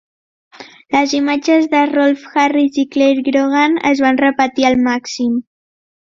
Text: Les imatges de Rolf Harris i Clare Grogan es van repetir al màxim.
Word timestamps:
Les 0.95 1.11
imatges 1.17 1.67
de 1.73 1.81
Rolf 1.91 2.23
Harris 2.45 2.81
i 2.85 2.87
Clare 2.97 3.27
Grogan 3.29 3.77
es 3.93 4.03
van 4.07 4.21
repetir 4.25 4.69
al 4.73 4.81
màxim. 4.89 5.39